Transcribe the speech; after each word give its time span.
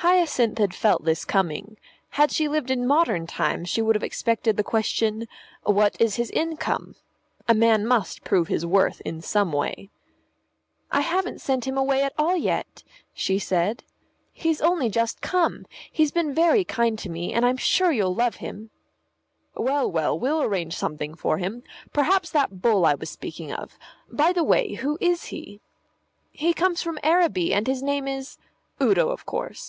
Hyacinth 0.00 0.58
had 0.58 0.72
felt 0.72 1.04
this 1.04 1.24
coming. 1.24 1.76
Had 2.10 2.30
she 2.30 2.46
lived 2.46 2.70
in 2.70 2.86
modern 2.86 3.26
times 3.26 3.68
she 3.68 3.82
would 3.82 3.96
have 3.96 4.04
expected 4.04 4.56
the 4.56 4.62
question, 4.62 5.26
"What 5.64 6.00
is 6.00 6.14
his 6.14 6.30
income?" 6.30 6.94
A 7.48 7.54
man 7.54 7.84
must 7.84 8.22
prove 8.22 8.46
his 8.46 8.64
worth 8.64 9.00
in 9.04 9.20
some 9.20 9.50
way. 9.50 9.90
"I 10.92 11.00
haven't 11.00 11.40
sent 11.40 11.66
him 11.66 11.76
away 11.76 12.04
at 12.04 12.12
all 12.16 12.36
yet," 12.36 12.84
she 13.14 13.40
said; 13.40 13.82
"he's 14.32 14.60
only 14.60 14.88
just 14.88 15.20
come. 15.22 15.66
He's 15.90 16.12
been 16.12 16.32
very 16.32 16.62
kind 16.62 16.96
to 17.00 17.08
me, 17.10 17.32
and 17.32 17.44
I'm 17.44 17.56
sure 17.56 17.90
you'll 17.90 18.14
love 18.14 18.36
him." 18.36 18.70
"Well, 19.56 19.90
well, 19.90 20.16
we'll 20.16 20.40
arrange 20.40 20.76
something 20.76 21.16
for 21.16 21.38
him. 21.38 21.64
Perhaps 21.92 22.30
that 22.30 22.62
bull 22.62 22.86
I 22.86 22.94
was 22.94 23.10
speaking 23.10 23.52
of 23.52 23.76
By 24.08 24.32
the 24.32 24.44
way, 24.44 24.74
who 24.74 24.98
is 25.00 25.24
he?" 25.26 25.60
"He 26.30 26.54
comes 26.54 26.80
from 26.80 27.00
Araby, 27.02 27.52
and 27.52 27.66
his 27.66 27.82
name 27.82 28.06
is" 28.06 28.38
"Udo, 28.80 29.08
of 29.08 29.26
course. 29.26 29.64